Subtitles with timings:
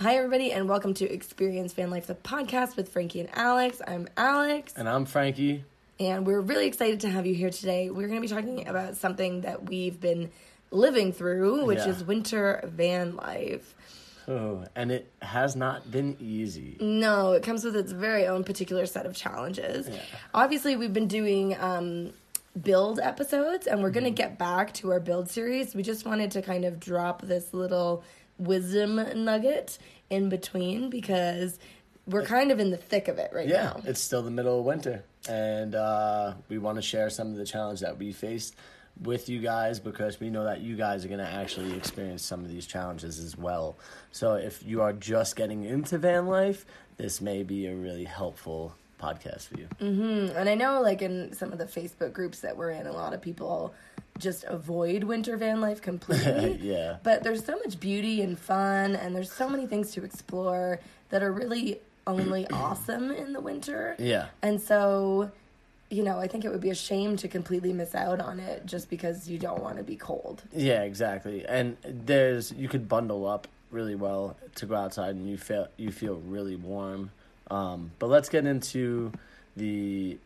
[0.00, 3.80] Hi, everybody, and welcome to Experience Van Life, the podcast with Frankie and Alex.
[3.86, 5.64] I'm Alex, And I'm Frankie.
[5.98, 7.90] and we're really excited to have you here today.
[7.90, 10.30] We're going to be talking about something that we've been
[10.70, 11.88] living through, which Yeah.
[11.88, 13.74] is winter van life.
[14.28, 16.76] Oh, and it has not been easy.
[16.80, 19.88] No, it comes with its very own particular set of challenges.
[19.88, 19.98] Yeah.
[20.34, 22.12] Obviously, we've been doing um,
[22.60, 24.14] build episodes, and we're going Mm-hmm.
[24.14, 25.74] to get back to our build series.
[25.74, 28.04] We just wanted to kind of drop this little
[28.38, 29.78] wisdom nugget
[30.10, 31.58] in between because
[32.06, 33.82] we're kind of in the thick of it right Yeah, now.
[33.84, 37.44] it's still the middle of winter, and uh, we want to share some of the
[37.44, 38.54] challenge that we faced
[39.02, 42.40] with you guys because we know that you guys are going to actually experience some
[42.44, 43.76] of these challenges as well.
[44.10, 46.64] So if you are just getting into van life,
[46.96, 49.68] this may be a really helpful podcast for you.
[49.78, 53.12] And I know, like, in some of the Facebook groups that we're in, a lot
[53.12, 53.72] of people
[54.18, 56.58] just avoid winter van life completely.
[56.68, 56.96] Yeah.
[57.02, 61.22] But there's so much beauty and fun, and there's so many things to explore that
[61.22, 63.96] are really only awesome in the winter.
[63.98, 64.26] Yeah.
[64.42, 65.30] And so,
[65.90, 68.66] you know, I think it would be a shame to completely miss out on it
[68.66, 70.42] just because you don't want to be cold.
[70.52, 71.46] Yeah, exactly.
[71.46, 75.92] And there's you could bundle up really well to go outside and you feel you
[75.92, 77.10] feel really warm.
[77.50, 79.12] Um, but let's get into
[79.56, 80.18] the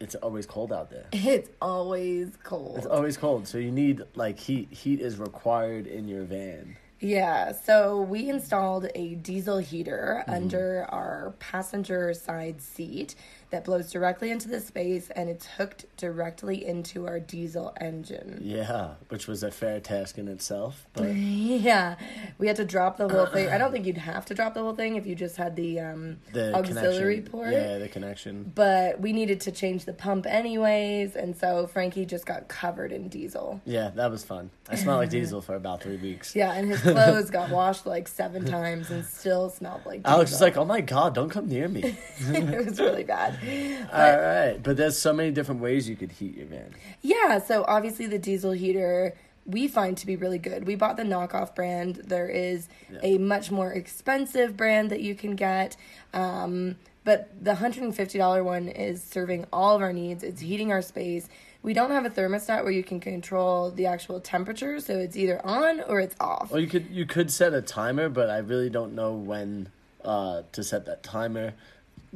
[0.00, 1.06] it's always cold out there.
[1.12, 2.78] It's always cold.
[2.78, 4.72] It's always cold, so you need like heat.
[4.72, 6.76] Heat is required in your van.
[6.98, 10.34] Yeah, so we installed a diesel heater Mm-hmm.
[10.34, 13.14] under our passenger side seat
[13.50, 18.40] that blows directly into the space and it's hooked directly into our diesel engine.
[18.42, 21.96] Yeah, which was a fair task in itself, but Yeah,
[22.38, 23.48] we had to drop the whole thing.
[23.48, 25.80] I don't think you'd have to drop the whole thing if you just had the
[25.80, 27.52] um, the auxiliary connection, port.
[27.52, 28.52] Yeah, the connection.
[28.54, 33.08] But we needed to change the pump anyways, and so Frankie just got covered in
[33.08, 33.60] diesel.
[33.64, 34.50] Yeah, that was fun.
[34.68, 36.34] I smelled like diesel for about three weeks.
[36.34, 40.14] Yeah, and his clothes got washed like seven times and still smelled like diesel.
[40.14, 43.35] Alex was like, "Oh my god, don't come near me." it was really bad.
[43.92, 46.74] All right, but there's so many different ways you could heat your van.
[47.02, 49.14] Yeah, so obviously the diesel heater
[49.46, 50.66] we find to be really good.
[50.66, 51.96] We bought the knockoff brand.
[52.04, 52.68] There is
[53.02, 55.76] a much more expensive brand that you can get.
[56.12, 60.24] Um, but the $150 one is serving all of our needs.
[60.24, 61.28] It's heating our space.
[61.62, 65.44] We don't have a thermostat where you can control the actual temperature, so it's either
[65.44, 66.50] on or it's off.
[66.50, 69.68] Well, you could you could set a timer, but I really don't know when
[70.04, 71.54] uh, to set that timer.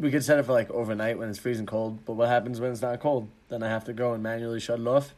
[0.01, 2.05] We could set it for like overnight when it's freezing cold.
[2.07, 3.29] But what happens when it's not cold?
[3.51, 5.15] Then I have to go and manually shut it off.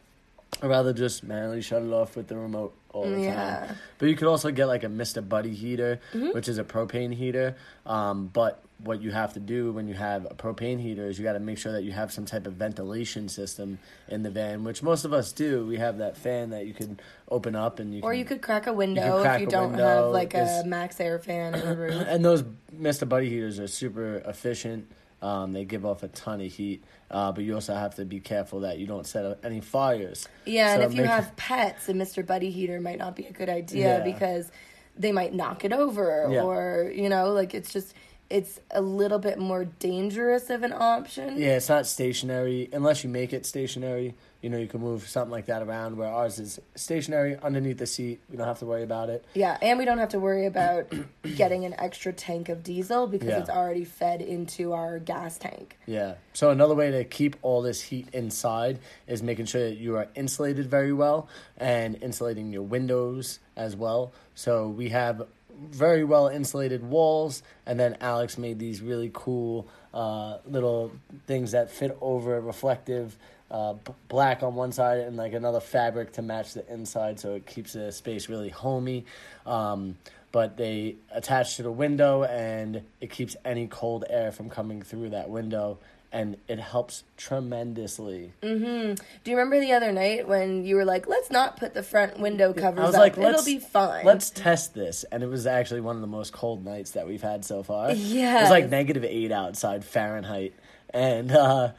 [0.60, 3.66] I'd rather, just manually shut it off with the remote all the Yeah.
[3.66, 3.76] time.
[3.98, 5.26] But you could also get like a Mr.
[5.26, 7.56] Buddy heater, which is a propane heater.
[7.86, 11.24] Um, but what you have to do when you have a propane heater is you
[11.24, 14.64] got to make sure that you have some type of ventilation system in the van,
[14.64, 15.64] which most of us do.
[15.66, 16.98] We have that fan that you can
[17.30, 19.70] open up and you Or can you could crack a window crack if you don't
[19.70, 19.84] window.
[20.04, 22.04] have like It's- a MaxxAir fan in the roof.
[22.08, 22.42] and those
[22.76, 23.08] Mr.
[23.08, 24.90] Buddy heaters are super efficient.
[25.22, 28.18] Um, they give off a ton of heat, uh, but you also have to be
[28.18, 30.28] careful that you don't set up any fires.
[30.44, 32.26] Yeah, and So if you make- have pets, a Mr.
[32.26, 34.04] Buddy heater might not be a good idea Yeah.
[34.04, 34.50] because
[34.98, 36.42] they might knock it over Yeah.
[36.42, 37.94] or, you know, like it's just
[38.30, 41.36] it's a little bit more dangerous of an option.
[41.36, 44.14] Yeah, it's not stationary unless you make it stationary.
[44.42, 45.96] You know, you can move something like that around.
[45.96, 48.20] Where ours is stationary underneath the seat.
[48.28, 49.24] We don't have to worry about it.
[49.34, 50.92] Yeah, and we don't have to worry about
[51.36, 53.38] getting an extra tank of diesel because Yeah.
[53.38, 55.78] it's already fed into our gas tank.
[55.86, 56.14] Yeah.
[56.32, 60.08] So another way to keep all this heat inside is making sure that you are
[60.16, 64.12] insulated very well and insulating your windows as well.
[64.34, 65.22] So we have
[65.70, 70.90] very well insulated walls, and then Alex made these really cool uh, little
[71.28, 73.12] things that fit over Reflectix.
[73.52, 77.34] Uh, b- black on one side and like another fabric to match the inside, so
[77.34, 79.04] it keeps the space really homey.
[79.44, 79.98] Um,
[80.32, 85.10] but they attach to the window, and it keeps any cold air from coming through
[85.10, 85.78] that window,
[86.10, 88.32] and it helps tremendously.
[88.40, 88.96] Do
[89.26, 92.54] you remember the other night when you were like, "Let's not put the front window
[92.54, 93.00] covers I was up.
[93.00, 96.32] like, It'll be fine." Let's test this, and it was actually one of the most
[96.32, 97.92] cold nights that we've had so far.
[97.92, 100.54] Yeah, it was like negative eight outside Fahrenheit,
[100.90, 101.72] and uh,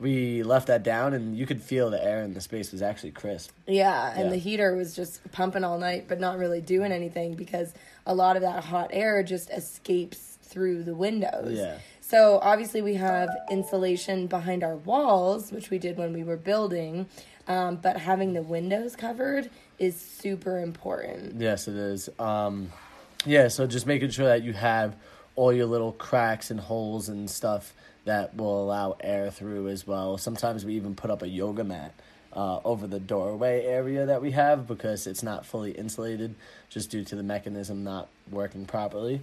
[0.00, 3.10] we left that down, and you could feel the air in the space was actually
[3.12, 3.50] crisp.
[3.66, 4.30] Yeah, and Yeah.
[4.30, 7.74] the heater was just pumping all night, but not really doing anything because
[8.06, 11.52] a lot of that hot air just escapes through the windows.
[11.56, 11.76] Yeah.
[12.00, 17.06] So obviously we have insulation behind our walls, which we did when we were building,
[17.46, 19.48] um, but having the windows covered
[19.78, 21.40] is super important.
[21.40, 22.08] Yes, it is.
[22.18, 22.72] Um,
[23.26, 24.96] yeah, so just making sure that you have
[25.36, 27.72] all your little cracks and holes and stuff
[28.10, 30.18] that will allow air through as well.
[30.18, 31.94] Sometimes we even put up a yoga mat
[32.32, 36.34] uh, over the doorway area that we have because it's not fully insulated
[36.68, 39.20] just due to the mechanism not working properly.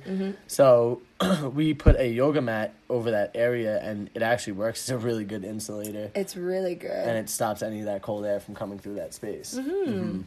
[0.48, 1.02] So
[1.54, 5.24] we put a yoga mat over that area and it actually works as a really
[5.26, 6.92] good insulator It's really good.
[7.08, 9.54] and it stops any of that cold air from coming through that space.
[9.60, 10.22] Mm-hmm.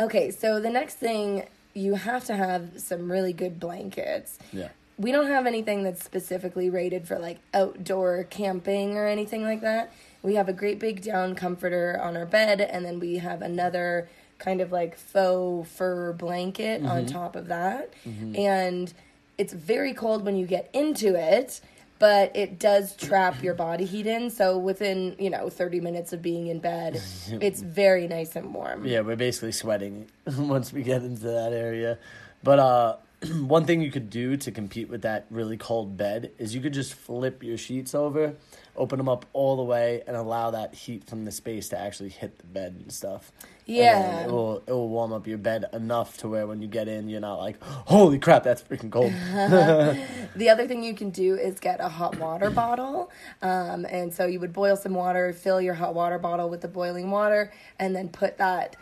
[0.00, 1.44] Okay, so the next thing
[1.74, 4.38] you have to have some really good blankets.
[4.52, 4.68] Yeah.
[4.98, 9.92] We don't have anything that's specifically rated for like outdoor camping or anything like that.
[10.22, 14.08] We have a great big down comforter on our bed, and then we have another
[14.38, 17.92] kind of like faux fur blanket on top of that.
[18.36, 18.92] And
[19.38, 21.60] it's very cold when you get into it,
[21.98, 24.30] but it does trap your body heat in.
[24.30, 27.00] So within, you know, 30 minutes of being in bed,
[27.40, 28.84] it's very nice and warm.
[28.86, 30.06] Yeah, we're basically sweating
[30.38, 31.98] once we get into that area.
[32.42, 32.96] But uh,
[33.40, 36.74] one thing you could do to compete with that really cold bed is you could
[36.74, 38.34] just flip your sheets over,
[38.76, 42.10] open them up all the way, and allow that heat from the space to actually
[42.10, 43.32] hit the bed and stuff.
[43.66, 44.24] And Yeah.
[44.24, 47.08] it will it will warm up your bed enough to where when you get in,
[47.08, 49.12] you're not like, holy crap, that's freaking cold.
[50.36, 53.10] The other thing you can do is get a hot water bottle.
[53.40, 56.68] Um, and so you would boil some water, fill your hot water bottle with the
[56.68, 58.76] boiling water, and then put that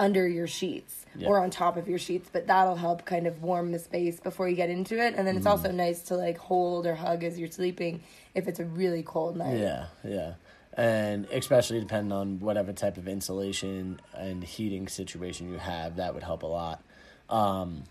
[0.00, 1.28] under your sheets Yeah.
[1.28, 2.28] or on top of your sheets.
[2.32, 5.14] But that'll help kind of warm the space before you get into it.
[5.16, 5.50] And then it's Mm.
[5.50, 8.02] also nice to like hold or hug as you're sleeping
[8.34, 9.58] if it's a really cold night.
[9.58, 10.32] Yeah, yeah.
[10.74, 16.22] And especially depending on whatever type of insulation and heating situation you have, that would
[16.22, 16.82] help a lot.
[17.28, 17.84] Um,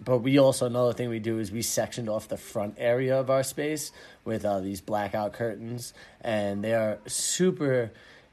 [0.00, 3.30] but we also, another thing we do is we sectioned off the front area of
[3.30, 3.90] our space
[4.24, 7.90] with uh, these blackout curtains, and they are super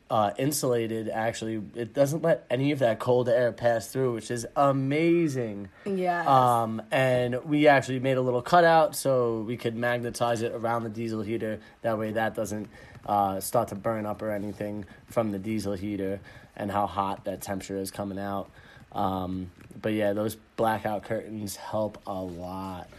[0.09, 1.09] uh, insulated.
[1.09, 5.69] Actually, it doesn't let any of that cold air pass through, which is amazing.
[5.85, 6.27] Yes.
[6.27, 10.89] Um, and we actually made a little cutout so we could magnetize it around the
[10.89, 11.59] diesel heater.
[11.81, 12.69] That way, that doesn't
[13.05, 16.19] uh, start to burn up or anything from the diesel heater
[16.55, 18.49] and how hot that temperature is coming out.
[18.91, 22.89] Um, but yeah, those blackout curtains help a lot.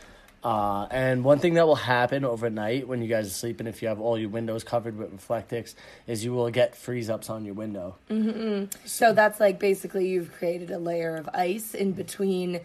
[0.47, 3.89] Uh, and one thing that will happen overnight when you guys are sleeping, if you
[3.89, 5.75] have all your windows covered with Reflectix,
[6.07, 7.97] is you will get freeze ups on your window.
[8.85, 12.61] So that's like basically you've created a layer of ice in between,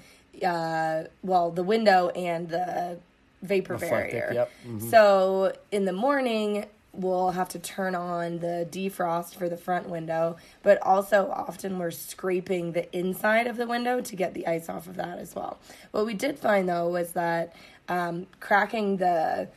[0.46, 3.00] uh, well, the window and the
[3.42, 4.32] vapor Reflectix, barrier.
[4.32, 4.92] yep, mhm.
[4.92, 10.36] So in the morning, we'll have to turn on the defrost for the front window,
[10.62, 14.88] but also often we're scraping the inside of the window to get the ice off
[14.88, 15.58] of that as well.
[15.92, 17.54] What we did find though was that
[17.90, 19.48] um, cracking the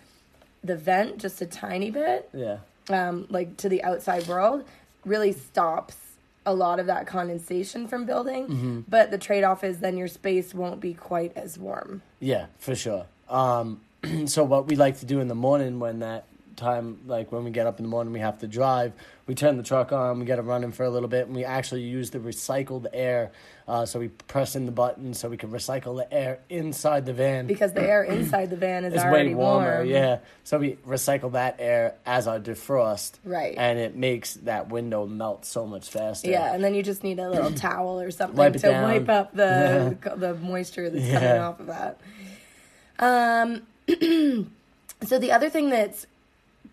[0.63, 2.59] the vent just a tiny bit Yeah.
[2.89, 4.65] um, like to the outside world
[5.05, 5.97] really stops
[6.47, 8.85] a lot of that condensation from building.
[8.89, 12.03] But the trade off is then your space won't be quite as warm.
[12.21, 13.07] Yeah, for sure.
[13.31, 13.81] Um,
[14.27, 16.25] so what we like to do in the morning when that
[16.57, 18.93] time, like when we get up in the morning, we have to drive.
[19.27, 21.45] We turn the truck on, we get it running for a little bit, and we
[21.45, 23.33] actually use the recycled air.
[23.67, 27.15] Uh, so we press in the button so we can recycle the air inside the
[27.15, 27.47] van.
[27.47, 29.89] Because the air inside the van is it's already way warmer, warm.
[29.89, 30.19] yeah.
[30.45, 33.55] So we recycle that air as our defrost, Right.
[33.57, 36.29] And it makes that window melt so much faster.
[36.31, 39.35] Yeah, and then you just need a little towel or something Wipe to wipe up
[39.35, 42.01] the the moisture that's coming off of that.
[42.99, 43.63] Um,
[45.03, 46.07] so the other thing that's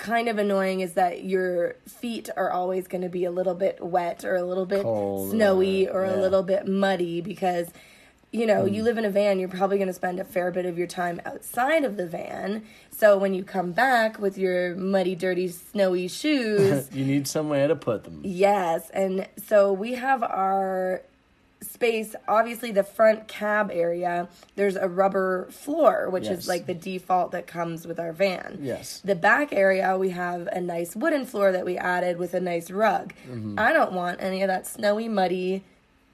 [0.01, 3.79] kind of annoying is that your feet are always going to be a little bit
[3.79, 7.67] wet or a little bit Cold, snowy or a little bit muddy because
[8.31, 8.85] you know you mm.
[8.85, 11.21] live in a van you're probably going to spend a fair bit of your time
[11.23, 12.65] outside of the van.
[12.89, 17.75] So when you come back with your muddy dirty snowy shoes you need somewhere to
[17.75, 18.21] put them.
[18.23, 21.03] Yes, and so we have our
[21.61, 22.15] space.
[22.27, 24.27] Obviously, the front cab area.
[24.55, 26.39] There's a rubber floor, which Yes.
[26.39, 28.59] is like the default that comes with our van.
[28.61, 29.01] Yes.
[29.03, 32.71] The back area, we have a nice wooden floor that we added with a nice
[32.71, 33.13] rug.
[33.29, 33.59] Mm-hmm.
[33.59, 35.63] I don't want any of that snowy, muddy,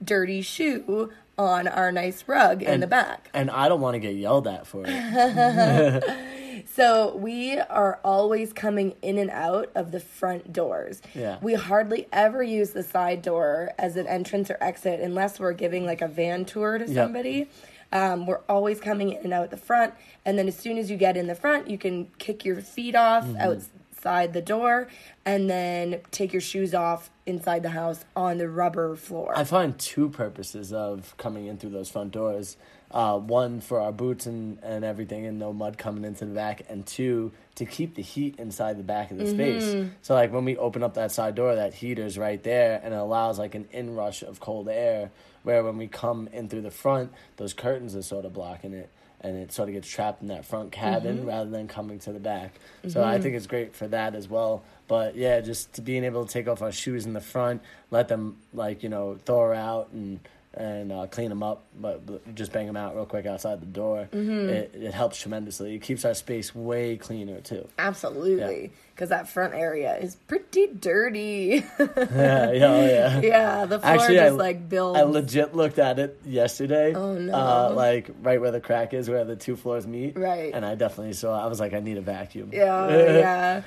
[0.04, 3.30] dirty shoe on our nice rug in the back.
[3.32, 6.04] And I don't want to get yelled at for it.
[6.66, 11.02] So we are always coming in and out of the front doors.
[11.14, 11.38] Yeah.
[11.42, 15.86] We hardly ever use the side door as an entrance or exit unless we're giving
[15.86, 16.94] like a van tour to Yep.
[16.94, 17.48] somebody.
[17.92, 19.94] Um, we're always coming in and out the front,
[20.26, 22.94] and then as soon as you get in the front, you can kick your feet
[22.94, 23.36] off Mm-hmm.
[23.40, 24.88] outside the door,
[25.24, 29.32] and then take your shoes off inside the house on the rubber floor.
[29.36, 32.56] I find two purposes of coming in through those front doors.
[32.90, 36.62] Uh, one for our boots and, and everything, and no mud coming into the back.
[36.70, 39.90] And two, to keep the heat inside the back of the space.
[40.00, 42.96] So, like when we open up that side door, that heater's right there, and it
[42.96, 45.10] allows like an inrush of cold air.
[45.42, 48.88] Where when we come in through the front, those curtains are sort of blocking it.
[49.20, 51.26] and it sort of gets trapped in that front cabin Mm-hmm.
[51.28, 52.54] rather than coming to the back.
[52.88, 54.62] So I think it's great for that as well.
[54.86, 58.08] But yeah, just to being able to take off our shoes in the front, let
[58.08, 60.20] them like you know thaw out and
[60.58, 64.08] and uh, clean them up, but, just bang them out real quick outside the door.
[64.12, 64.48] Mm-hmm.
[64.48, 65.76] It it helps tremendously.
[65.76, 67.68] It keeps our space way cleaner too.
[67.78, 68.72] Absolutely.
[68.94, 71.64] Because that front area is pretty dirty.
[71.78, 73.20] yeah, yeah, oh, yeah.
[73.22, 74.96] yeah, the floor Actually, just I, like built.
[74.96, 76.92] I legit looked at it yesterday.
[76.94, 77.32] Oh, no.
[77.32, 80.18] Uh, like right where the crack is, where the two floors meet.
[80.18, 80.52] Right.
[80.52, 81.40] And I definitely saw.
[81.40, 82.50] I was like, I need a vacuum.
[82.52, 83.62] Yeah, yeah.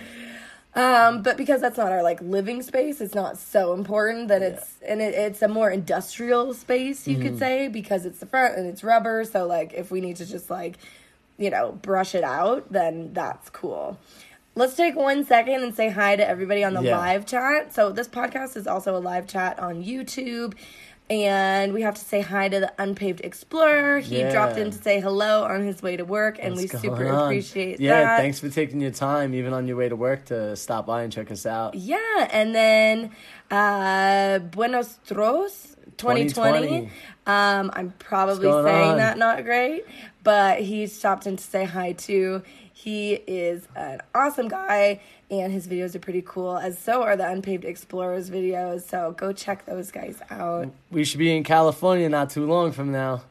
[0.73, 4.75] Um, but because that's not our like living space, it's not so important that it's
[4.87, 7.23] and it, it's a more industrial space, you Mm-hmm.
[7.27, 9.25] could say, because it's the front and it's rubber.
[9.25, 10.77] So like, if we need to just like,
[11.37, 13.99] you know, brush it out, then that's cool.
[14.55, 16.97] Let's take one second and say hi to everybody on the Yeah.
[16.97, 17.73] live chat.
[17.73, 20.53] So this podcast is also a live chat on YouTube.
[21.11, 23.99] And we have to say hi to the Unpaved Explorer.
[23.99, 24.31] He Yeah.
[24.31, 27.25] dropped in to say hello on his way to work, and What's we super on?
[27.25, 28.17] appreciate yeah, that.
[28.17, 31.11] thanks for taking your time, even on your way to work, to stop by and
[31.11, 31.75] check us out.
[31.75, 31.97] Yeah,
[32.31, 33.11] and then
[33.51, 36.61] uh Buenos Tros 2020.
[36.67, 36.89] 2020.
[37.27, 38.97] Um, I'm probably saying on?
[38.97, 39.83] that not great,
[40.23, 42.43] but he stopped in to say hi too.
[42.73, 47.29] He is an awesome guy, and his videos are pretty cool, as so are the
[47.29, 48.81] Unpaved Explorers videos.
[48.81, 50.71] So go check those guys out.
[50.89, 53.23] We should be in California not too long from now.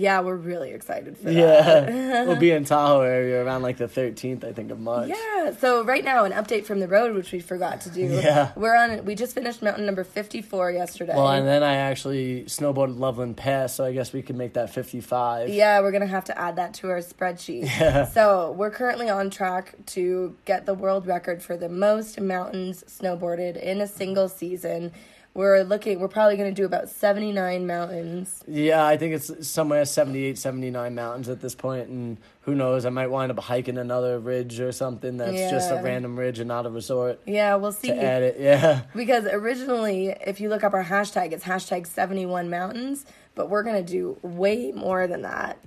[0.00, 1.32] Yeah, we're really excited for that.
[1.34, 5.10] Yeah, we'll be in Tahoe area around like the 13th, I think, of March.
[5.10, 5.52] Yeah.
[5.58, 8.00] So right now, an update from the road, which we forgot to do.
[8.00, 8.52] Yeah.
[8.56, 9.04] We're on.
[9.04, 11.14] We just finished mountain number fifty-four yesterday.
[11.14, 14.70] Well, and then I actually snowboarded Loveland Pass, so I guess we could make that
[14.70, 15.48] 55.
[15.50, 17.64] Yeah, we're gonna have to add that to our spreadsheet.
[17.64, 18.08] Yeah.
[18.20, 23.56] So we're currently on track to get the world record for the most mountains snowboarded
[23.56, 24.92] in a single season.
[25.32, 26.00] We're looking.
[26.00, 28.42] We're probably gonna do about seventy-nine mountains.
[28.48, 32.90] Yeah, I think it's somewhere 78, 79 mountains at this point, and who knows, I
[32.90, 36.66] might wind up hiking another ridge or something that's just a random ridge and not
[36.66, 37.88] a resort Yeah, we'll see.
[37.88, 38.36] to add it.
[38.40, 38.82] Yeah.
[38.94, 43.06] Because originally, if you look up our hashtag, it's hashtag seventy-one mountains,
[43.36, 45.58] but we're gonna do way more than that,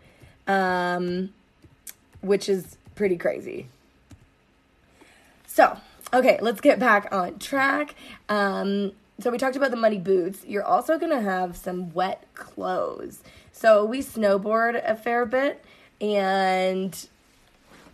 [0.45, 1.33] um,
[2.21, 3.67] which is pretty crazy.
[5.47, 5.77] So,
[6.13, 7.95] okay, let's get back on track.
[8.27, 10.43] Um, so we talked about the muddy boots.
[10.45, 13.21] You're also gonna have some wet clothes.
[13.51, 15.63] So we snowboard a fair bit,
[16.01, 17.07] and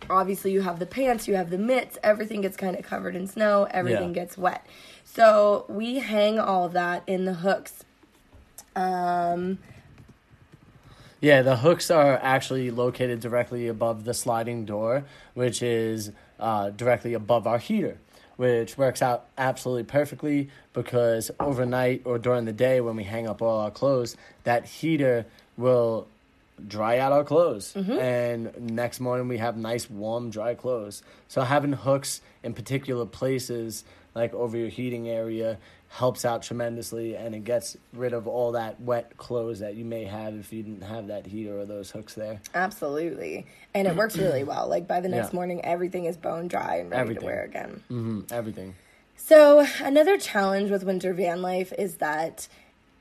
[0.08, 3.26] obviously you have the pants, you have the mitts, everything gets kind of covered in
[3.26, 4.14] snow, everything Yeah.
[4.22, 4.66] gets wet.
[5.04, 7.84] So we hang all of that in the hooks.
[8.74, 9.58] Um,
[11.20, 17.12] Yeah, the hooks are actually located directly above the sliding door, which is uh, directly
[17.12, 17.98] above our heater,
[18.40, 23.42] which works out absolutely perfectly because overnight or during the day when we hang up
[23.42, 25.26] all our clothes, that heater
[25.58, 26.08] will
[26.66, 27.74] dry out our clothes.
[27.74, 27.92] Mm-hmm.
[27.92, 31.02] And next morning we have nice, warm, dry clothes.
[31.28, 35.58] So having hooks in particular places, like over your heating area,
[35.92, 40.04] helps out tremendously and it gets rid of all that wet clothes that you may
[40.04, 42.40] have if you didn't have that heater or those hooks there.
[42.54, 43.44] absolutely.
[43.74, 44.68] And it works really well.
[44.68, 45.36] Like by the next Yeah.
[45.36, 47.20] morning, everything is bone dry and ready Everything.
[47.20, 47.82] to wear again.
[47.88, 48.74] hmm everything.
[49.16, 52.46] So, another challenge with winter van life is that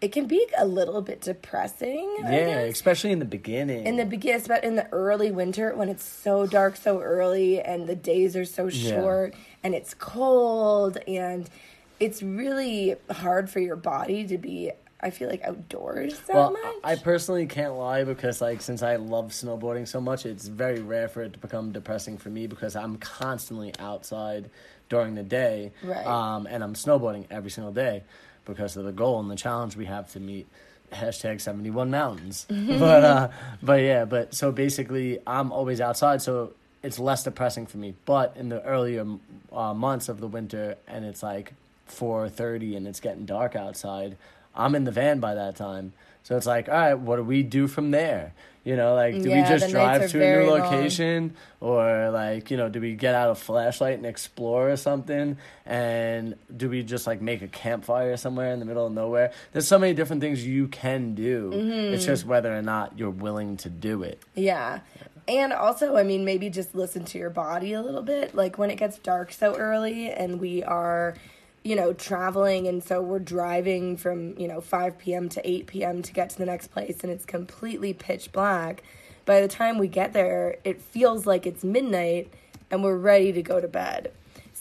[0.01, 2.09] it can be a little bit depressing.
[2.21, 3.85] Yeah, especially in the beginning.
[3.85, 7.87] In the beginning, but in the early winter when it's so dark so early and
[7.87, 8.93] the days are so Yeah.
[8.95, 11.49] short and it's cold and
[11.99, 16.75] it's really hard for your body to be, I feel like, outdoors that well, much.
[16.83, 21.07] I personally can't lie because, like, since I love snowboarding so much, it's very rare
[21.07, 24.49] for it to become depressing for me because I'm constantly outside
[24.89, 26.05] during the day, Right.
[26.05, 28.03] Um, and I'm snowboarding every single day
[28.45, 30.47] because of the goal and the challenge we have to meet.
[30.91, 33.29] Hashtag seventy one mountains, but uh,
[33.61, 37.93] but yeah, but so basically, I'm always outside, so it's less depressing for me.
[38.05, 39.05] But in the earlier
[39.53, 41.53] uh, months of the winter, and it's like
[41.91, 44.17] four thirty, and it's getting dark outside,
[44.55, 45.93] I'm in the van by that time.
[46.23, 48.33] So it's like, all right, what do we do from there?
[48.65, 50.59] You know, like, do Yeah, we just drive to a new long.
[50.59, 55.37] location, or like, you know, do we get out a flashlight and explore or something?
[55.65, 59.31] And do we just like make a campfire somewhere in the middle of nowhere?
[59.53, 61.51] There's so many different things you can do.
[61.51, 61.93] Mm-hmm.
[61.93, 64.21] It's just whether or not you're willing to do it.
[64.35, 64.81] Yeah.
[65.27, 68.35] And also, I mean, maybe just listen to your body a little bit.
[68.35, 71.15] Like when it gets dark so early and we are,
[71.63, 75.29] you know, traveling, and so we're driving from, you know, 5 p.m.
[75.29, 76.01] to 8 p.m.
[76.01, 78.83] to get to the next place, and it's completely pitch black.
[79.25, 82.33] By the time we get there, it feels like it's midnight
[82.71, 84.11] and we're ready to go to bed.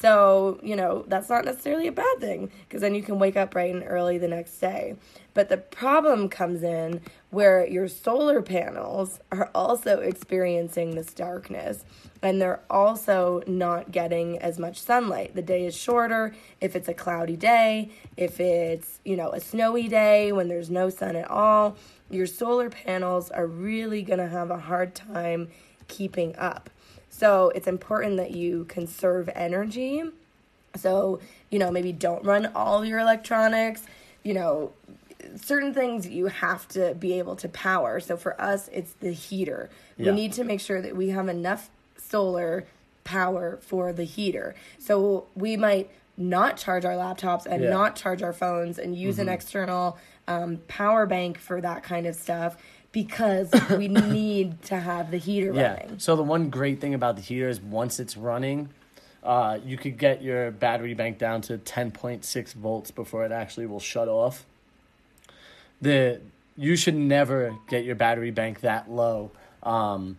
[0.01, 3.51] So, you know, that's not necessarily a bad thing because then you can wake up
[3.51, 4.95] bright and early the next day.
[5.35, 7.01] But the problem comes in
[7.31, 11.85] where your solar panels are also experiencing this darkness
[12.23, 15.35] and they're also not getting as much sunlight.
[15.35, 19.89] The day is shorter if it's a cloudy day, if it's, you know, a snowy
[19.89, 21.77] day when there's no sun at all.
[22.09, 25.49] Your solar panels are really going to have a hard time
[25.89, 26.71] keeping up.
[27.19, 30.05] So it's important that you conserve energy.
[30.77, 31.19] So,
[31.51, 33.83] you know, maybe don't run all your electronics.
[34.23, 34.73] You know,
[35.37, 37.99] certain things you have to be able to power.
[37.99, 39.69] So for us, it's the heater.
[39.97, 40.11] Yeah.
[40.11, 42.67] We need to make sure that we have enough solar
[43.03, 44.55] power for the heater.
[44.79, 47.71] So we might not charge our laptops and yeah.
[47.71, 49.29] not charge our phones and use mm-hmm.
[49.29, 49.99] an external
[50.29, 52.57] um, power bank for that kind of stuff
[52.93, 55.75] because we need to have the heater yeah.
[55.75, 55.99] running.
[55.99, 58.71] So the one great thing about the heater is once it's running,
[59.23, 63.81] uh, you could get your battery bank down to 10.6 volts before it actually will
[63.81, 64.47] shut off.
[65.81, 66.21] The
[66.57, 69.31] you should never get your battery bank that low.
[69.63, 70.19] Um,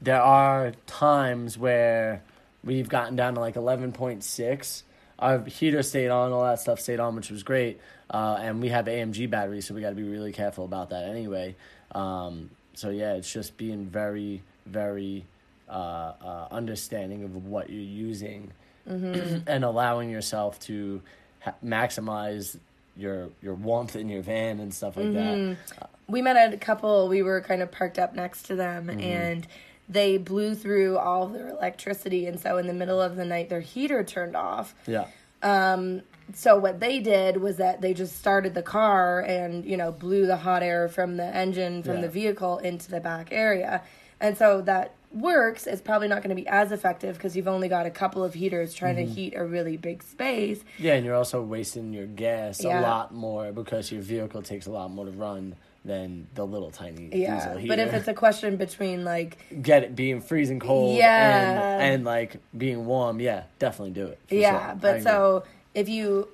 [0.00, 2.22] there are times where
[2.62, 4.82] we've gotten down to like 11.6
[5.18, 7.80] our heater stayed on all that stuff stayed on which was great
[8.10, 11.04] uh, and we have amg batteries so we got to be really careful about that
[11.04, 11.54] anyway
[11.94, 15.24] um, so yeah, it's just being very, very
[15.68, 18.52] uh, uh, understanding of what you're using
[18.88, 19.38] mm-hmm.
[19.46, 21.00] and allowing yourself to
[21.40, 22.58] ha- maximize
[22.96, 25.54] your your warmth in your van and stuff like mm-hmm.
[25.74, 25.90] that.
[26.06, 27.08] We met a couple.
[27.08, 29.00] We were kind of parked up next to them, mm-hmm.
[29.00, 29.46] and
[29.88, 33.60] they blew through all their electricity, and so in the middle of the night, their
[33.60, 34.74] heater turned off.
[34.86, 35.06] Yeah.
[35.44, 39.92] Um, so what they did was that they just started the car and you know
[39.92, 42.00] blew the hot air from the engine from yeah.
[42.02, 43.82] the vehicle into the back area
[44.20, 47.68] and so that works it's probably not going to be as effective because you've only
[47.68, 49.14] got a couple of heaters trying mm-hmm.
[49.14, 52.80] to heat a really big space yeah and you're also wasting your gas yeah.
[52.80, 56.70] a lot more because your vehicle takes a lot more to run than the little
[56.70, 61.74] tiny yeah but if it's a question between like get it being freezing cold yeah
[61.74, 64.78] and, and like being warm yeah definitely do it yeah sure.
[64.80, 66.26] but so if you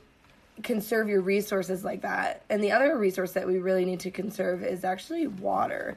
[0.62, 2.42] conserve your resources like that.
[2.48, 5.96] And the other resource that we really need to conserve is actually water.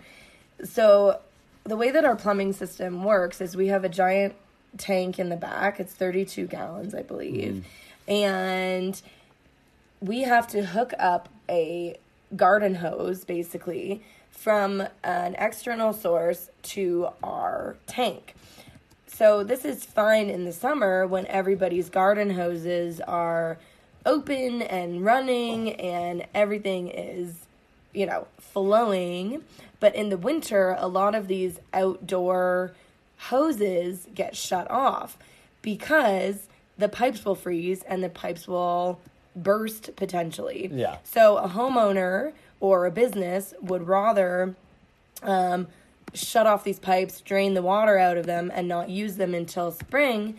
[0.64, 1.20] So
[1.64, 4.36] the way that our plumbing system works is we have a giant
[4.78, 5.80] tank in the back.
[5.80, 7.64] It's 32 gallons, I believe.
[8.08, 8.12] Mm.
[8.12, 9.02] And
[10.02, 11.98] we have to hook up a
[12.36, 18.36] garden hose basically from an external source to our tank.
[19.08, 23.58] So this is fine in the summer when everybody's garden hoses are
[24.06, 27.36] open and running and everything is,
[27.94, 29.44] you know, flowing.
[29.80, 32.74] But in the winter, a lot of these outdoor
[33.18, 35.18] hoses get shut off
[35.62, 39.00] because the pipes will freeze and the pipes will
[39.36, 40.70] burst potentially.
[40.72, 40.98] Yeah.
[41.04, 44.56] So a homeowner or a business would rather
[45.22, 45.68] um,
[46.14, 49.72] shut off these pipes, drain the water out of them, and not use them until
[49.72, 50.38] spring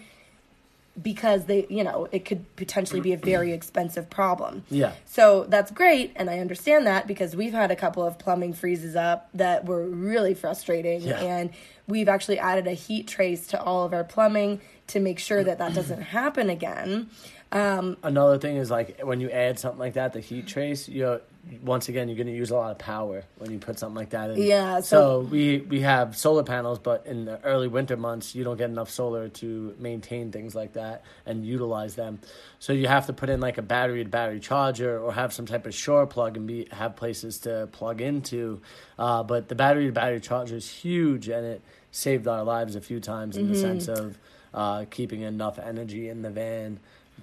[1.01, 4.65] because they, you know, it could potentially be a very expensive problem.
[4.71, 4.93] Yeah.
[5.07, 8.97] So that's great, and I understand that because we've had a couple of plumbing freezes
[8.97, 11.21] up that were really frustrating, yeah.
[11.21, 11.51] and
[11.87, 15.59] we've actually added a heat trace to all of our plumbing to make sure that
[15.59, 17.09] that doesn't happen again.
[17.53, 21.21] Um, Another thing is like when you add something like that, the heat trace, you
[21.63, 24.11] once again you're going to use a lot of power when you put something like
[24.11, 24.43] that in.
[24.43, 24.81] Yeah.
[24.81, 28.57] So, so, we we have solar panels, but in the early winter months, you don't
[28.57, 32.21] get enough solar to maintain things like that and utilize them.
[32.59, 35.47] So you have to put in like a battery to battery charger or have some
[35.47, 38.61] type of shore plug and be have places to plug into.
[38.99, 42.81] Uh, but the battery to battery charger is huge, and it saved our lives a
[42.81, 43.53] few times in mm-hmm.
[43.55, 44.19] the sense of
[44.53, 46.81] uh, keeping enough energy in the van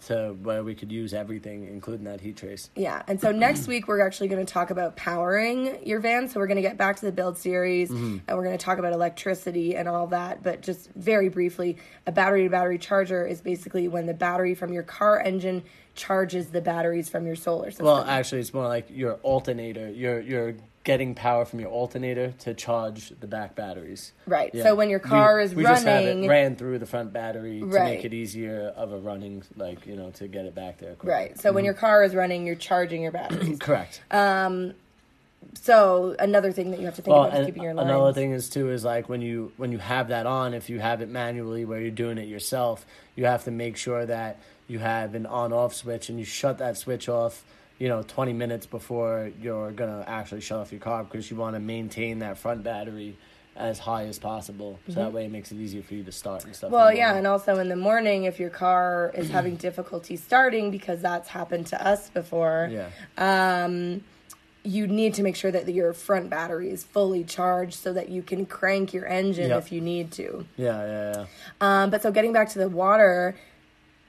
[0.08, 2.70] to where we could use everything, including that heat trace.
[2.76, 6.28] Yeah, and so next week we're actually going to talk about powering your van.
[6.28, 8.18] So we're going to get back to the build series, mm-hmm.
[8.28, 10.44] and we're going to talk about electricity and all that.
[10.44, 14.74] But just very briefly, a battery to battery charger is basically when the battery from
[14.74, 15.64] your car engine
[15.96, 17.86] charges the batteries from your solar system.
[17.86, 19.90] Well, actually, it's more like your alternator.
[19.90, 24.14] Your your getting power from your alternator to charge the back batteries.
[24.26, 24.54] Right.
[24.54, 24.64] Yeah.
[24.64, 27.14] So when your car we, is we running, just have it ran through the front
[27.14, 30.80] battery to make it easier of a running, like you know, to get it back
[30.80, 30.96] there.
[30.96, 31.10] Quickly.
[31.10, 31.40] Right.
[31.40, 31.56] So mm-hmm.
[31.56, 33.60] when your car is running, you're charging your batteries.
[33.60, 34.02] Correct.
[34.12, 34.74] Um.
[35.56, 37.90] So another thing that you have to think well, about is keeping your lines.
[37.90, 40.80] Another thing is too is like when you when you have that on, if you
[40.80, 44.80] have it manually where you're doing it yourself, you have to make sure that you
[44.80, 47.44] have an on off switch and you shut that switch off
[47.82, 51.56] you know 20 minutes before you're gonna actually shut off your car because you want
[51.56, 53.18] to maintain that front battery
[53.56, 54.80] as high as possible.
[54.88, 56.68] So that way it makes it easier for you to start and stuff.
[56.68, 56.76] Mm-hmm.
[56.76, 61.02] Well, yeah, and also in the morning, if your car is having difficulty starting, because
[61.02, 64.04] that's happened to us before, yeah, um,
[64.64, 68.22] you need to make sure that your front battery is fully charged so that you
[68.22, 69.58] can crank your engine Yep.
[69.58, 70.46] if you need to.
[70.56, 71.26] yeah, yeah, yeah.
[71.84, 73.36] Um, but so getting back to the water,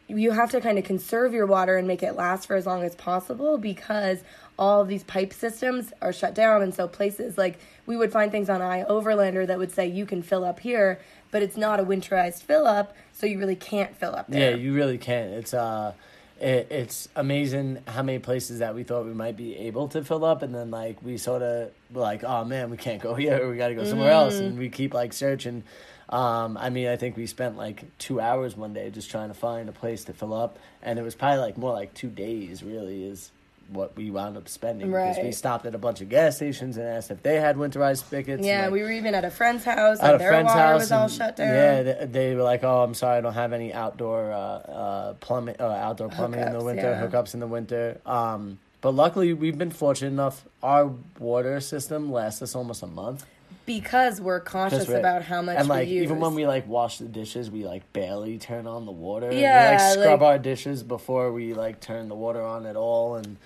[0.08, 2.82] you have to kind of conserve your water and make it last for as long
[2.82, 4.18] as possible because
[4.58, 6.62] all of these pipe systems are shut down.
[6.62, 10.22] And so places like we would find things on iOverlander that would say you can
[10.22, 14.14] fill up here, but it's not a winterized fill up, so you really can't fill
[14.14, 14.50] up there.
[14.50, 15.30] Yeah, you really can't.
[15.32, 15.94] It's uh,
[16.38, 20.24] it, it's amazing how many places that we thought we might be able to fill
[20.24, 23.48] up, and then like we sort of like, oh man, we can't go here.
[23.50, 24.46] We got to go somewhere else, Mm.
[24.46, 25.62] and we keep like searching.
[26.12, 29.34] Um, I mean, I think we spent like two hours one day just trying to
[29.34, 32.62] find a place to fill up, and it was probably like more like two days.
[32.62, 33.30] Really, is
[33.70, 36.86] what we wound up spending because we stopped at a bunch of gas stations and
[36.86, 38.44] asked if they had winterized spigots.
[38.44, 40.74] Yeah, like, we were even at a friend's house at and a their friend's water
[40.74, 41.48] was all shut down.
[41.48, 45.12] Yeah, they, they were like, "Oh, I'm sorry, I don't have any outdoor uh, uh,
[45.14, 47.06] plumbing, uh, outdoor plumbing in the winter, yeah.
[47.06, 50.44] hookups in the winter." Um, but luckily, we've been fortunate enough.
[50.62, 53.24] Our water system lasts us almost a month.
[53.66, 54.98] Because we're conscious right.
[54.98, 56.02] about how much and like we use.
[56.04, 59.28] even when we like wash the dishes, we like barely turn on the water.
[59.28, 62.76] we, Yeah, like scrub like- our dishes before we like turn the water on at
[62.76, 63.36] all, and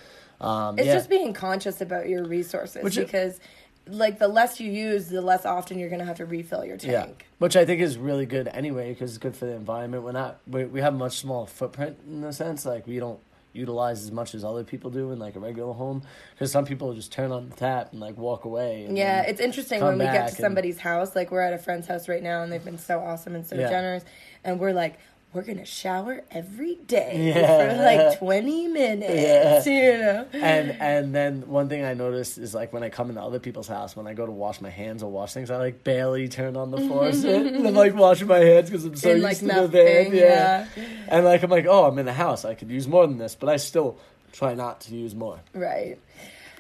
[0.40, 0.94] um, It's yeah.
[0.94, 3.40] just being conscious about your resources Which it- because,
[3.88, 6.76] like, the less you use, the less often you're going to have to refill your
[6.76, 10.02] tank Yeah, which I think is really good anyway because it's good for the environment.
[10.02, 12.66] We're not we, we have a much smaller footprint in a sense.
[12.66, 13.20] Like we don't
[13.56, 16.02] utilize as much as other people do in like a regular home
[16.34, 18.84] because some people just turn on the tap and like walk away.
[18.84, 21.16] And Yeah, it's interesting when we get to and- somebody's house.
[21.16, 23.56] Like, we're at a friend's house right now, and they've been so awesome and so
[23.56, 23.68] Yeah.
[23.68, 24.04] generous.
[24.44, 24.98] And we're like,
[25.32, 27.76] we're to shower every day Yeah.
[27.76, 30.26] for like 20 minutes, you know?
[30.32, 33.68] and and then one thing I noticed is like when I come into other people's
[33.68, 36.56] house, when I go to wash my hands or wash things, I like barely turn
[36.56, 37.46] on the faucet.
[37.54, 40.04] and I'm like washing my hands because I'm so used like, to the van.
[40.04, 40.66] nothing, Yeah.
[41.08, 42.44] and like I'm like, oh, I'm in the house.
[42.46, 43.98] I could use more than this, but I still
[44.32, 45.40] try not to use more.
[45.52, 45.98] Right.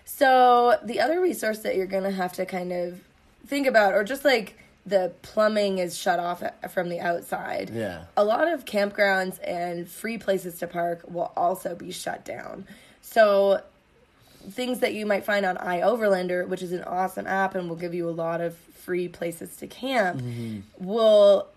[0.04, 3.00] So the other resource that you're gonna have to kind of
[3.46, 7.70] think about, or just like the plumbing is shut off from the outside.
[7.74, 8.04] Yeah.
[8.16, 12.66] A lot of campgrounds and free places to park will also be shut down.
[13.02, 13.62] So
[14.48, 17.94] things that you might find on iOverlander, which is an awesome app and will give
[17.94, 20.60] you a lot of free places to camp, mm-hmm.
[20.78, 21.48] will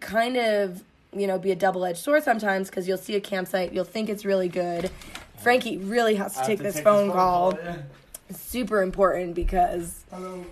[0.00, 0.84] kind of
[1.14, 4.26] you know be a double-edged sword sometimes because you'll see a campsite you'll think it's
[4.26, 4.90] really good
[5.38, 10.04] frankie really has to take this phone call It's super important because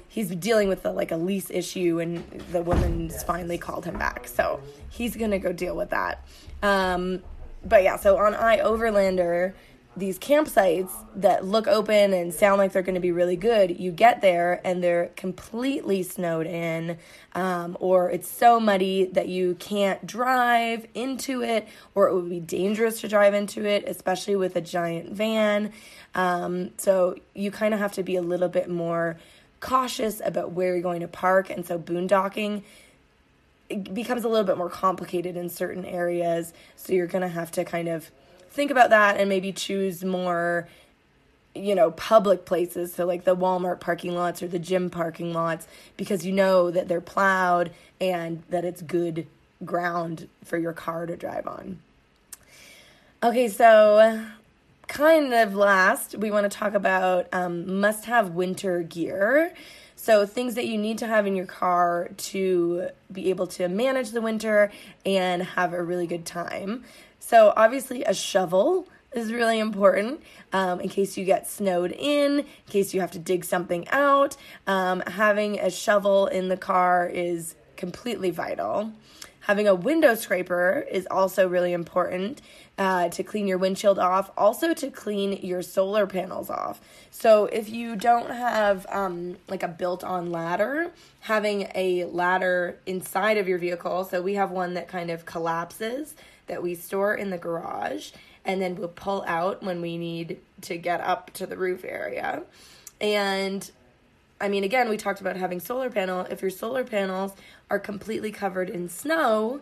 [0.08, 4.28] he's dealing with a, like a lease issue and the woman's finally called him back.
[4.28, 4.60] So
[4.90, 6.26] he's gonna go deal with that.
[6.62, 7.22] Um,
[7.64, 9.54] but yeah so on iOverlander
[9.96, 13.92] these campsites that look open and sound like they're going to be really good, you
[13.92, 16.98] get there and they're completely snowed in,
[17.34, 22.40] um, or it's so muddy that you can't drive into it, or it would be
[22.40, 25.72] dangerous to drive into it, especially with a giant van.
[26.14, 29.16] Um, so you kind of have to be a little bit more
[29.60, 32.62] cautious about where you're going to park, and so boondocking
[33.92, 36.52] becomes a little bit more complicated in certain areas.
[36.76, 38.10] So you're going to have to kind of
[38.54, 40.68] think about that and maybe choose more
[41.54, 45.68] you know public places so like the Walmart parking lots or the gym parking lots
[45.96, 49.26] because you know that they're plowed and that it's good
[49.64, 51.80] ground for your car to drive on.
[53.22, 54.26] Okay, so
[54.86, 59.54] kind of last, we want to talk about um, must have winter gear.
[59.96, 64.10] So, things that you need to have in your car to be able to manage
[64.10, 64.70] the winter
[65.06, 66.84] and have a really good time.
[67.26, 72.46] So, obviously, a shovel is really important um, in case you get snowed in, in
[72.68, 74.36] case you have to dig something out.
[74.66, 78.92] Um, having a shovel in the car is completely vital.
[79.40, 82.42] Having a window scraper is also really important
[82.76, 86.78] uh, to clean your windshield off, also to clean your solar panels off.
[87.10, 93.38] So, if you don't have um, like a built on ladder, having a ladder inside
[93.38, 96.14] of your vehicle, so we have one that kind of collapses
[96.46, 98.10] that we store in the garage
[98.44, 102.42] and then we'll pull out when we need to get up to the roof area.
[103.00, 103.68] And
[104.40, 106.20] I mean, again, we talked about having solar panel.
[106.28, 107.32] If your solar panels
[107.70, 109.60] are completely covered in snow,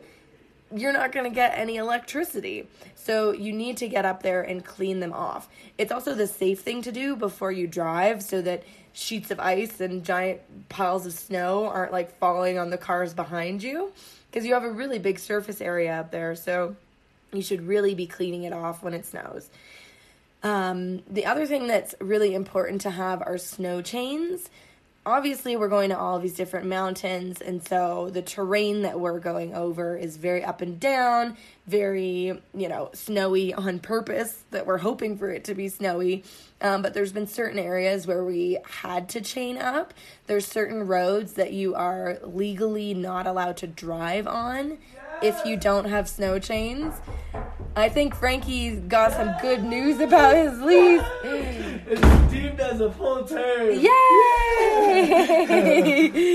[0.74, 2.66] you're not going to get any electricity.
[2.96, 5.48] So you need to get up there and clean them off.
[5.78, 9.80] It's also the safe thing to do before you drive so that sheets of ice
[9.80, 13.92] and giant piles of snow aren't like falling on the cars behind you
[14.32, 16.34] because you have a really big surface area up there.
[16.34, 16.74] So
[17.32, 19.50] you should really be cleaning it off when it snows.
[20.42, 24.48] Um, the other thing that's really important to have are snow chains.
[25.04, 29.54] Obviously we're going to all these different mountains and so the terrain that we're going
[29.54, 31.36] over is very up and down
[31.66, 36.24] very you know snowy on purpose that we're hoping for it to be snowy.
[36.60, 39.94] Um, but there's been certain areas where we had to chain up.
[40.26, 44.78] There's certain roads that you are legally not allowed to drive on
[45.22, 46.94] if you don't have snow chains
[47.74, 51.02] I think Frankie got some good news about his lease.
[51.24, 53.70] It's deemed as a full term.
[53.70, 53.78] Yay!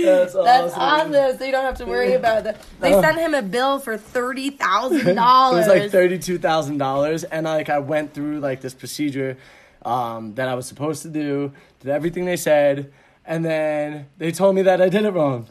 [0.04, 0.42] That's That's awesome.
[0.46, 1.38] That's awesome.
[1.38, 2.58] So you don't have to worry about that.
[2.80, 3.02] They Oh.
[3.02, 5.68] sent him a bill for thirty thousand dollars.
[5.68, 9.38] It was like thirty two thousand dollars, and like I went through like this procedure
[9.86, 12.92] um, that I was supposed to do, did everything they said,
[13.26, 15.46] and then they told me that I did it wrong.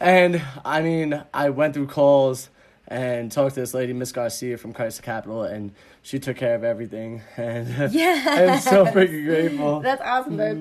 [0.00, 2.50] And I mean, I went through calls
[2.86, 5.72] and talked to this lady, Miss Garcia from the Capital, and
[6.08, 7.20] she took care of everything.
[7.36, 8.52] And Yeah.
[8.54, 9.80] I'm so freaking grateful.
[9.80, 10.56] That's awesome, babe.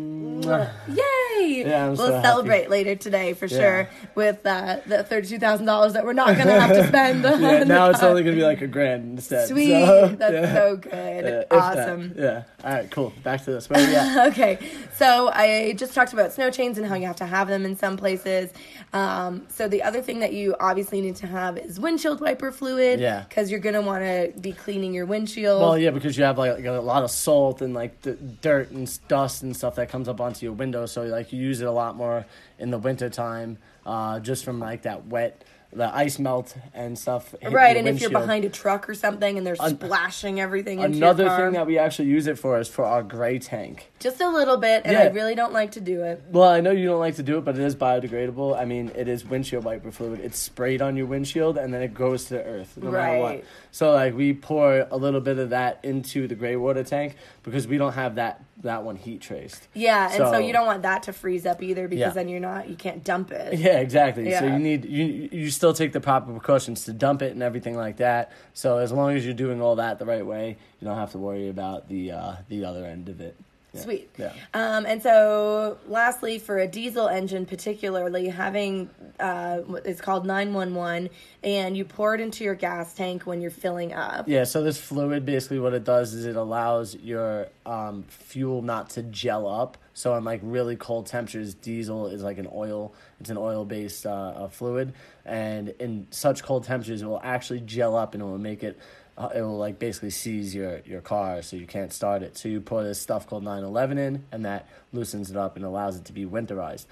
[0.87, 1.63] Yay!
[1.65, 2.27] Yeah, I'm we'll so happy.
[2.27, 3.57] celebrate later today for Yeah.
[3.57, 7.23] sure with uh, the thirty-two thousand dollars that we're not gonna have to spend.
[7.41, 9.47] yeah, now it's only gonna be like a grand instead.
[9.47, 9.69] sweet.
[9.85, 10.53] So, That's yeah.
[10.53, 11.25] so good.
[11.25, 12.13] Yeah, awesome.
[12.15, 12.43] Yeah.
[12.63, 12.91] All right.
[12.91, 13.13] Cool.
[13.23, 13.67] Back to this.
[13.71, 14.59] Okay,
[14.95, 17.75] so I just talked about snow chains and how you have to have them in
[17.77, 18.51] some places.
[18.93, 22.99] Um, so the other thing that you obviously need to have is windshield wiper fluid.
[22.99, 23.23] Yeah.
[23.27, 25.36] Because you're gonna want to be cleaning your windshield.
[25.59, 28.01] Well, yeah, because you have like, a lot of salt and like
[28.41, 30.85] dirt and dust and stuff that comes up onto your window.
[30.85, 32.25] So like you use it a lot more
[32.59, 37.35] in the winter time, uh, just from like that wet, the ice melt and stuff.
[37.43, 40.97] Right, and if you're behind a truck or something and they're An- splashing everything into
[40.97, 43.91] Another thing that we actually use it for is for our gray tank.
[43.99, 46.23] just a little bit, and I really don't like to do it.
[46.31, 48.57] Well, I know you don't like to do it, but it is biodegradable.
[48.57, 50.19] I mean, it is windshield wiper fluid.
[50.21, 53.27] It's sprayed on your windshield and then it goes to the earth, no matter what.
[53.29, 53.45] Right.
[53.71, 57.67] So, like, we pour a little bit of that into the gray water tank because
[57.67, 59.67] we don't have that that one heat traced.
[59.75, 62.09] Yeah, and so, So- you don't want that to freeze up either because Yeah.
[62.09, 63.59] then you're not you can't dump it.
[63.59, 64.31] Yeah, exactly.
[64.33, 67.75] So you need you you still take the proper precautions to dump it and everything
[67.75, 68.31] like that.
[68.53, 71.17] So as long as you're doing all that the right way, you don't have to
[71.17, 73.35] worry about the uh, the other end of it.
[73.73, 73.81] Yeah.
[73.81, 74.09] Sweet.
[74.17, 74.33] Yeah.
[74.53, 78.89] Um, and so, lastly, for a diesel engine, particularly having
[79.19, 81.09] uh, is called 911,
[81.43, 84.27] and you pour it into your gas tank when you're filling up.
[84.27, 88.89] Yeah, so this fluid basically what it does is it allows your um, fuel not
[88.91, 89.77] to gel up.
[89.97, 92.93] So in like really cold temperatures, diesel is like an oil.
[93.19, 94.93] It's an oil based uh, uh, fluid,
[95.25, 98.77] and in such cold temperatures, it will actually gel up and it will make it.
[99.17, 102.37] Uh, it will like basically seize your your car, so you can't start it.
[102.37, 105.97] So you pour this stuff called 911 in, and that loosens it up and allows
[105.97, 106.85] it to be winterized.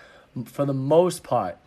[0.45, 1.59] For the most part,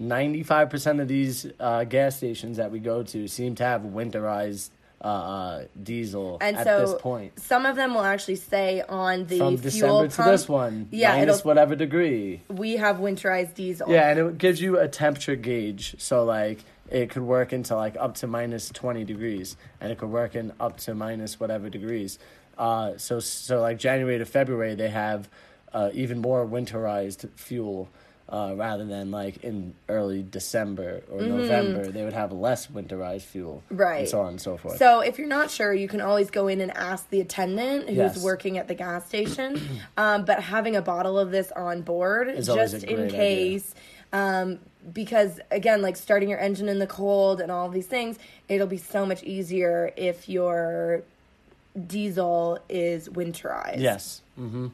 [0.00, 5.04] 95% of these uh, gas stations that we go to seem to have winterized uh,
[5.06, 7.38] uh, diesel And at so, this point.
[7.38, 11.16] some of them will actually say on the From fuel December to this one, Yeah,
[11.16, 12.42] minus whatever degree.
[12.48, 13.90] we have winterized diesel.
[13.90, 15.96] Yeah, and it gives you a temperature gauge.
[15.98, 20.08] So, like, it could work into like up to minus 20 degrees, and it could
[20.10, 22.18] work in up to minus whatever degrees.
[22.56, 25.28] Uh, so, so like January to February, they have
[25.72, 27.88] uh, even more winterized fuel.
[28.28, 33.62] Uh, rather than like in early December or November, they would have less winterized fuel,
[33.70, 33.76] Mm-hmm.
[33.76, 33.98] Right.
[34.00, 34.78] And so on and so forth.
[34.78, 37.96] So if you're not sure, you can always go in and ask the attendant who's
[37.96, 38.22] Yes.
[38.22, 39.60] working at the gas station.
[39.96, 43.74] um, but having a bottle of this on board Is just in case.
[44.12, 44.58] Um,
[44.92, 48.76] because again, like starting your engine in the cold and all these things, it'll be
[48.78, 51.02] so much easier if your
[51.86, 53.80] diesel is winterized.
[53.80, 54.68] yes, hmm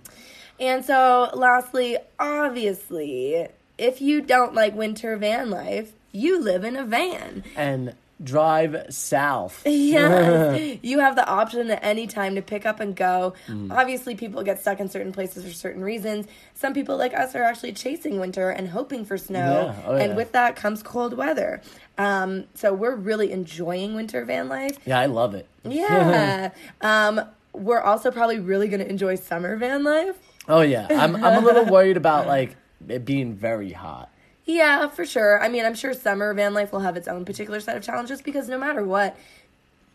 [0.61, 6.85] And so, lastly, obviously, if you don't like winter van life, you live in a
[6.85, 7.43] van.
[7.57, 9.63] and drive south.
[9.67, 10.79] Yes.
[10.83, 13.35] you have the option at any time to pick up and go.
[13.49, 13.73] Mm.
[13.73, 16.27] Obviously, people get stuck in certain places for certain reasons.
[16.55, 19.75] Some people, like us, are actually chasing winter and hoping for snow.
[19.75, 19.83] Yeah.
[19.87, 20.17] Oh, And yeah.
[20.17, 21.63] with that comes cold weather.
[21.99, 24.79] Um, so, we're really enjoying winter van life.
[24.87, 25.49] Yeah, I love it.
[25.65, 26.51] Yeah.
[26.81, 30.17] um, we're also probably really going to enjoy summer van life.
[30.49, 32.57] Oh yeah, I'm I'm a little worried about like
[32.89, 34.11] it being very hot.
[34.45, 35.41] Yeah, for sure.
[35.43, 38.21] I mean, I'm sure summer van life will have its own particular set of challenges
[38.21, 39.17] because no matter what,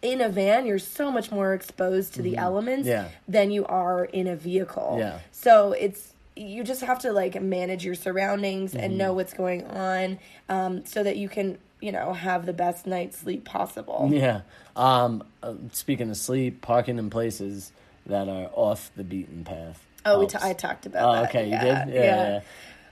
[0.01, 3.05] in a van, you're so much more exposed to the elements Mm-hmm.
[3.07, 3.09] Yeah.
[3.27, 4.95] than you are in a vehicle.
[4.99, 5.19] Yeah.
[5.33, 8.97] So it's you just have to like manage your surroundings and Mm-hmm.
[8.97, 13.17] know what's going on um, so that you can, you know, have the best night's
[13.17, 14.09] sleep possible.
[14.13, 14.41] Yeah.
[14.77, 15.23] Um.
[15.43, 17.73] uh, speaking of sleep, parking in places
[18.07, 19.83] that are off the beaten path.
[20.05, 21.29] Oh, we t- I talked about Oh, that.
[21.29, 21.93] okay, yeah, you did.
[21.95, 22.01] Yeah.
[22.01, 22.27] yeah.
[22.29, 22.39] yeah.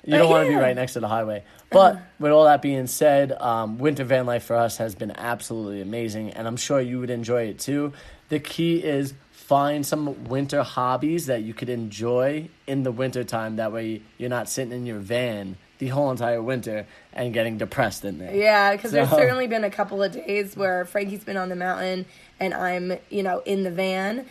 [0.04, 1.44] You But don't want to be right next to the highway.
[1.72, 5.82] But with all that being said, um, winter van life for us has been absolutely
[5.82, 7.92] amazing, and I'm sure you would enjoy it too.
[8.30, 13.56] The key is find some winter hobbies that you could enjoy in the winter time.
[13.56, 18.06] That way, you're not sitting in your van the whole entire winter and getting depressed
[18.06, 18.34] in there.
[18.34, 21.56] Yeah, because So- there's certainly been a couple of days where Frankie's been on the
[21.56, 22.06] mountain
[22.40, 24.26] and I'm, you know, in the van.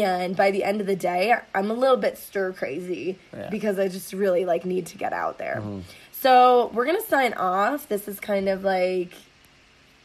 [0.00, 3.40] And by the end of the day, I'm a little bit stir crazy Yeah.
[3.40, 3.50] Mm-hmm.
[3.50, 5.62] because I just really like need to get out there.
[6.12, 7.88] So we're gonna sign off.
[7.88, 9.12] This is kind of like,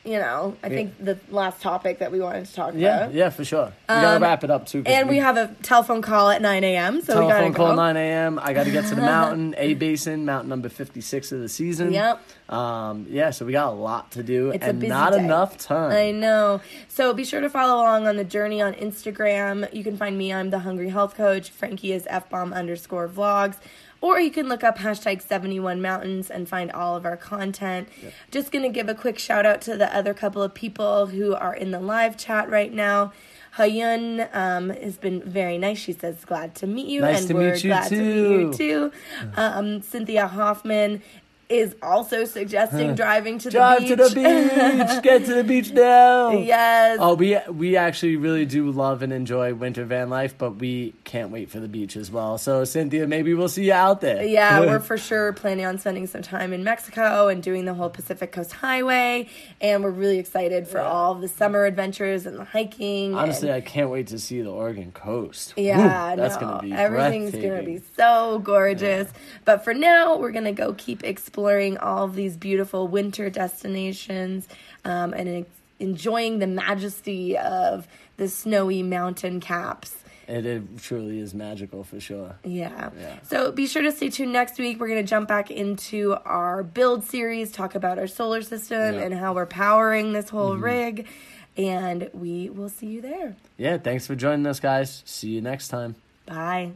[0.07, 3.13] you know, I think the last topic that we wanted to talk Yeah, about.
[3.13, 3.65] yeah, for sure.
[3.89, 4.81] We gotta Um, wrap it up too.
[4.85, 7.01] And we have a telephone call at 9 a.m.
[7.01, 7.65] So we gotta telephone go.
[7.67, 8.39] call 9 a.m.
[8.41, 11.91] I got to get to the mountain, A Basin, mountain number 56 of the season.
[11.91, 12.21] Yep.
[12.49, 15.19] Um, yeah, so we got a lot to do It's and not day.
[15.19, 15.91] enough time.
[15.91, 16.61] I know.
[16.87, 19.71] So be sure to follow along on the journey on Instagram.
[19.73, 20.33] You can find me.
[20.33, 21.49] I'm the Hungry Health Coach.
[21.49, 23.55] Frankie is f bomb underscore vlogs.
[24.01, 27.89] Or you can look up hashtag 71 mountains and find all of our content.
[28.31, 31.33] Just going to give a quick shout out to the other couple of people who
[31.33, 33.12] are in the live chat right now.
[33.57, 35.79] Hayun um, has been very nice.
[35.79, 37.01] She says, glad to meet you.
[37.01, 38.91] Nice and we're glad to meet you too.
[38.91, 38.91] too.
[39.36, 41.01] Um, Cynthia Hoffman
[41.49, 44.13] is also suggesting driving to Drive the to beach.
[44.13, 45.03] the beach.
[45.03, 46.31] Get to the beach now.
[46.31, 46.97] yes.
[46.99, 51.31] Oh, we we actually really do love and enjoy winter van life, but we can't
[51.31, 52.38] wait for the beach as well.
[52.38, 54.23] So Cynthia, maybe we'll see you out there.
[54.25, 57.89] Yeah, we're for sure planning on spending some time in Mexico and doing the whole
[57.89, 59.29] Pacific Coast Highway.
[59.62, 63.15] And we're really excited for all of the summer adventures and the hiking.
[63.15, 65.53] Honestly, and- I can't wait to see the Oregon coast.
[65.55, 69.10] yeah, Woo, that's no, gonna be everything's gonna be so gorgeous.
[69.45, 71.37] But for now, we're gonna go keep exploring
[71.78, 74.47] all of these beautiful winter destinations
[74.86, 75.45] um, and en-
[75.80, 79.95] enjoying the majesty of the snowy mountain caps.
[80.28, 82.36] It, it truly is magical for sure.
[82.43, 82.89] Yeah.
[83.00, 83.15] Yeah.
[83.23, 84.80] So be sure to stay tuned next week.
[84.80, 88.91] We're going to jump back into our build series, talk about our solar system Yeah.
[88.91, 89.04] Mm-hmm.
[89.04, 91.08] and how we're powering this whole rig.
[91.56, 93.36] And we will see you there.
[93.58, 95.02] Yeah, thanks for joining us, guys.
[95.06, 95.95] See you next time.
[96.26, 96.71] Bye.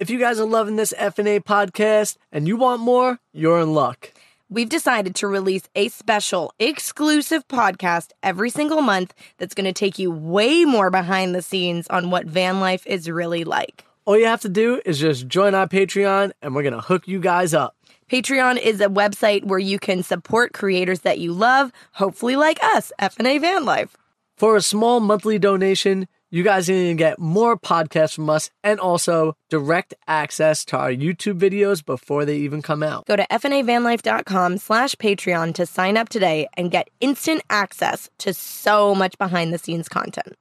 [0.00, 4.12] If you guys are loving this FNA podcast and you want more, you're in luck.
[4.50, 9.96] We've decided to release a special exclusive podcast every single month that's going to take
[9.96, 13.84] you way more behind the scenes on what van life is really like.
[14.04, 17.06] All you have to do is just join our Patreon and we're going to hook
[17.06, 17.76] you guys up.
[18.10, 22.90] Patreon is a website where you can support creators that you love, hopefully like us,
[23.00, 23.96] FNA Van Life.
[24.36, 28.50] For a small monthly donation, you guys are going to get more podcasts from us
[28.64, 33.06] and also direct access to our YouTube videos before they even come out.
[33.06, 38.96] Go to fnavanlife.com slash Patreon to sign up today and get instant access to so
[38.96, 40.34] much behind the scenes content.